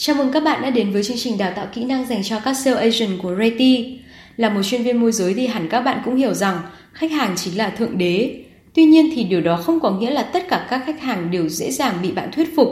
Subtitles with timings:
[0.00, 2.40] Chào mừng các bạn đã đến với chương trình đào tạo kỹ năng dành cho
[2.44, 3.98] các sales agent của Reti.
[4.36, 6.60] Là một chuyên viên môi giới thì hẳn các bạn cũng hiểu rằng
[6.92, 8.44] khách hàng chính là thượng đế.
[8.74, 11.48] Tuy nhiên thì điều đó không có nghĩa là tất cả các khách hàng đều
[11.48, 12.68] dễ dàng bị bạn thuyết phục.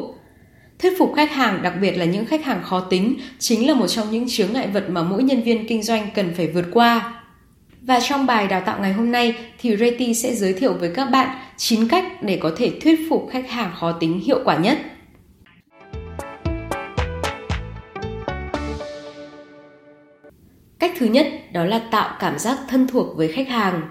[0.79, 3.87] Thuyết phục khách hàng, đặc biệt là những khách hàng khó tính, chính là một
[3.87, 7.23] trong những chướng ngại vật mà mỗi nhân viên kinh doanh cần phải vượt qua.
[7.81, 11.05] Và trong bài đào tạo ngày hôm nay thì Reti sẽ giới thiệu với các
[11.05, 14.79] bạn 9 cách để có thể thuyết phục khách hàng khó tính hiệu quả nhất.
[20.79, 23.83] Cách thứ nhất đó là tạo cảm giác thân thuộc với khách hàng.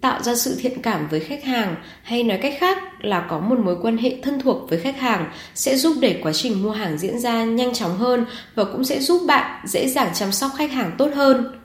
[0.00, 3.58] Tạo ra sự thiện cảm với khách hàng hay nói cách khác là có một
[3.58, 6.98] mối quan hệ thân thuộc với khách hàng sẽ giúp để quá trình mua hàng
[6.98, 10.72] diễn ra nhanh chóng hơn và cũng sẽ giúp bạn dễ dàng chăm sóc khách
[10.72, 11.60] hàng tốt hơn.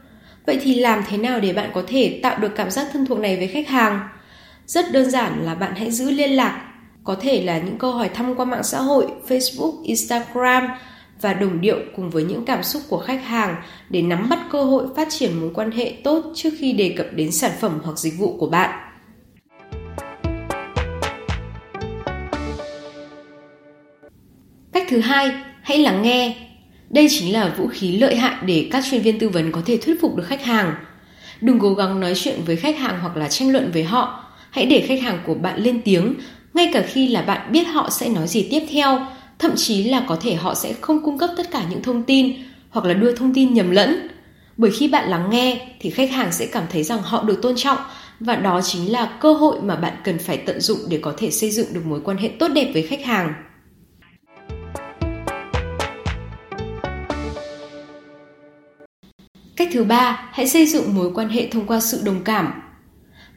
[0.46, 3.20] Vậy thì làm thế nào để bạn có thể tạo được cảm giác thân thuộc
[3.20, 4.00] này với khách hàng?
[4.68, 6.62] Rất đơn giản là bạn hãy giữ liên lạc,
[7.04, 10.68] có thể là những câu hỏi thăm qua mạng xã hội, Facebook, Instagram
[11.22, 13.56] và đồng điệu cùng với những cảm xúc của khách hàng
[13.90, 17.08] để nắm bắt cơ hội phát triển mối quan hệ tốt trước khi đề cập
[17.16, 18.88] đến sản phẩm hoặc dịch vụ của bạn.
[24.74, 26.36] Cách thứ hai, hãy lắng nghe.
[26.90, 29.78] Đây chính là vũ khí lợi hại để các chuyên viên tư vấn có thể
[29.78, 30.76] thuyết phục được khách hàng.
[31.42, 34.24] Đừng cố gắng nói chuyện với khách hàng hoặc là tranh luận với họ.
[34.52, 36.16] Hãy để khách hàng của bạn lên tiếng,
[36.54, 39.06] ngay cả khi là bạn biết họ sẽ nói gì tiếp theo
[39.42, 42.34] thậm chí là có thể họ sẽ không cung cấp tất cả những thông tin
[42.70, 44.08] hoặc là đưa thông tin nhầm lẫn.
[44.58, 47.56] Bởi khi bạn lắng nghe thì khách hàng sẽ cảm thấy rằng họ được tôn
[47.56, 47.78] trọng
[48.20, 51.32] và đó chính là cơ hội mà bạn cần phải tận dụng để có thể
[51.32, 53.34] xây dựng được mối quan hệ tốt đẹp với khách hàng.
[59.56, 62.71] Cách thứ ba, hãy xây dựng mối quan hệ thông qua sự đồng cảm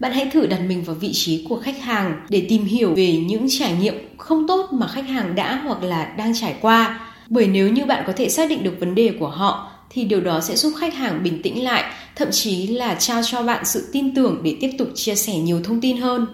[0.04, 3.16] bạn hãy thử đặt mình vào vị trí của khách hàng để tìm hiểu về
[3.16, 7.00] những trải nghiệm không tốt mà khách hàng đã hoặc là đang trải qua.
[7.28, 10.20] Bởi nếu như bạn có thể xác định được vấn đề của họ thì điều
[10.20, 11.84] đó sẽ giúp khách hàng bình tĩnh lại,
[12.16, 15.60] thậm chí là trao cho bạn sự tin tưởng để tiếp tục chia sẻ nhiều
[15.64, 16.26] thông tin hơn.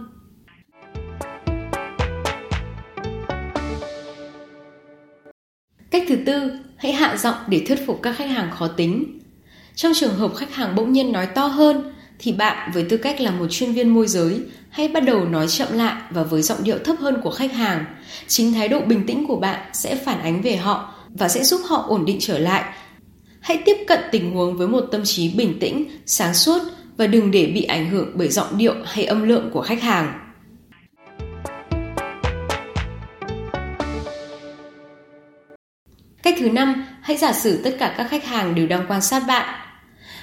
[5.91, 9.19] Cách thứ tư, hãy hạ giọng để thuyết phục các khách hàng khó tính.
[9.75, 11.93] Trong trường hợp khách hàng bỗng nhiên nói to hơn,
[12.23, 15.49] thì bạn với tư cách là một chuyên viên môi giới hãy bắt đầu nói
[15.49, 17.85] chậm lại và với giọng điệu thấp hơn của khách hàng.
[18.27, 21.61] Chính thái độ bình tĩnh của bạn sẽ phản ánh về họ và sẽ giúp
[21.69, 22.65] họ ổn định trở lại.
[23.41, 26.63] Hãy tiếp cận tình huống với một tâm trí bình tĩnh, sáng suốt
[26.97, 30.13] và đừng để bị ảnh hưởng bởi giọng điệu hay âm lượng của khách hàng.
[36.23, 39.23] Cách thứ năm, hãy giả sử tất cả các khách hàng đều đang quan sát
[39.27, 39.70] bạn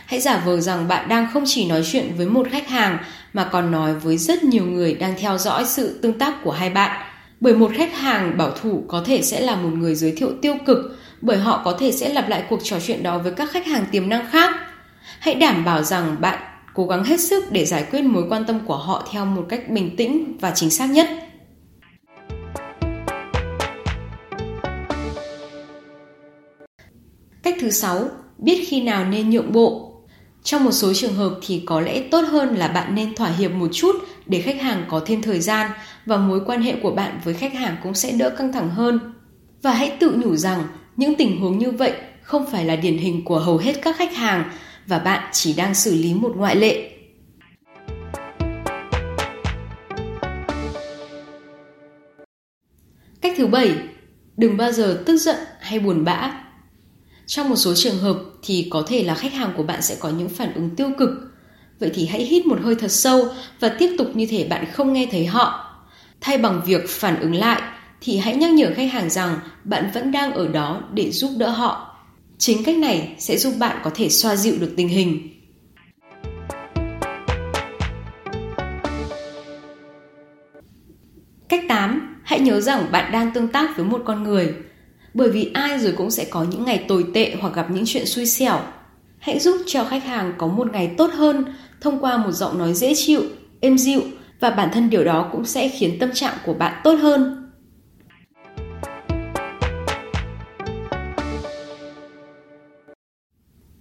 [0.07, 2.97] Hãy giả vờ rằng bạn đang không chỉ nói chuyện với một khách hàng
[3.33, 6.69] mà còn nói với rất nhiều người đang theo dõi sự tương tác của hai
[6.69, 7.01] bạn.
[7.39, 10.55] Bởi một khách hàng bảo thủ có thể sẽ là một người giới thiệu tiêu
[10.65, 10.77] cực,
[11.21, 13.85] bởi họ có thể sẽ lặp lại cuộc trò chuyện đó với các khách hàng
[13.91, 14.55] tiềm năng khác.
[15.19, 16.39] Hãy đảm bảo rằng bạn
[16.73, 19.69] cố gắng hết sức để giải quyết mối quan tâm của họ theo một cách
[19.69, 21.09] bình tĩnh và chính xác nhất.
[27.43, 29.86] Cách thứ sáu, biết khi nào nên nhượng bộ
[30.47, 33.51] trong một số trường hợp thì có lẽ tốt hơn là bạn nên thỏa hiệp
[33.51, 35.71] một chút để khách hàng có thêm thời gian
[36.05, 39.13] và mối quan hệ của bạn với khách hàng cũng sẽ đỡ căng thẳng hơn.
[39.61, 40.63] Và hãy tự nhủ rằng
[40.95, 44.15] những tình huống như vậy không phải là điển hình của hầu hết các khách
[44.15, 44.51] hàng
[44.85, 46.91] và bạn chỉ đang xử lý một ngoại lệ.
[53.21, 53.71] Cách thứ bảy,
[54.37, 56.46] đừng bao giờ tức giận hay buồn bã
[57.27, 60.09] trong một số trường hợp thì có thể là khách hàng của bạn sẽ có
[60.09, 61.09] những phản ứng tiêu cực.
[61.79, 63.27] Vậy thì hãy hít một hơi thật sâu
[63.59, 65.75] và tiếp tục như thể bạn không nghe thấy họ.
[66.21, 67.61] Thay bằng việc phản ứng lại
[68.01, 71.49] thì hãy nhắc nhở khách hàng rằng bạn vẫn đang ở đó để giúp đỡ
[71.49, 71.97] họ.
[72.37, 75.33] Chính cách này sẽ giúp bạn có thể xoa dịu được tình hình.
[81.49, 82.21] Cách 8.
[82.23, 84.53] Hãy nhớ rằng bạn đang tương tác với một con người
[85.17, 88.05] bởi vì ai rồi cũng sẽ có những ngày tồi tệ hoặc gặp những chuyện
[88.05, 88.59] xui xẻo.
[89.19, 91.45] Hãy giúp cho khách hàng có một ngày tốt hơn
[91.81, 93.21] thông qua một giọng nói dễ chịu,
[93.59, 94.01] êm dịu
[94.39, 97.51] và bản thân điều đó cũng sẽ khiến tâm trạng của bạn tốt hơn.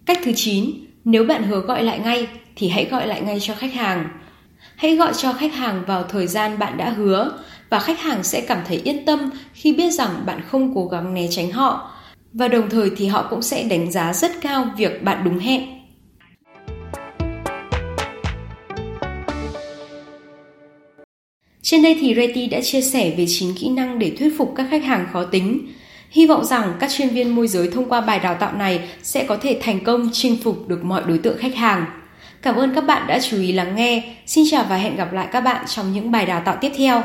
[0.06, 0.70] Cách thứ 9,
[1.04, 4.08] nếu bạn hứa gọi lại ngay thì hãy gọi lại ngay cho khách hàng.
[4.76, 7.32] Hãy gọi cho khách hàng vào thời gian bạn đã hứa
[7.70, 11.14] và khách hàng sẽ cảm thấy yên tâm khi biết rằng bạn không cố gắng
[11.14, 11.90] né tránh họ
[12.32, 15.62] và đồng thời thì họ cũng sẽ đánh giá rất cao việc bạn đúng hẹn.
[21.62, 24.66] Trên đây thì Reti đã chia sẻ về 9 kỹ năng để thuyết phục các
[24.70, 25.68] khách hàng khó tính.
[26.10, 29.24] Hy vọng rằng các chuyên viên môi giới thông qua bài đào tạo này sẽ
[29.24, 31.84] có thể thành công chinh phục được mọi đối tượng khách hàng.
[32.42, 34.16] Cảm ơn các bạn đã chú ý lắng nghe.
[34.26, 37.02] Xin chào và hẹn gặp lại các bạn trong những bài đào tạo tiếp theo.